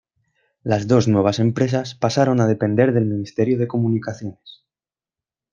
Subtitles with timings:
[0.63, 4.65] Las dos nuevas empresas pasaron a depender del Ministerio de Comunicaciones.